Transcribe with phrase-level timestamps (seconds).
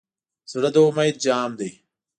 [0.51, 1.71] زړه د امید جام دی.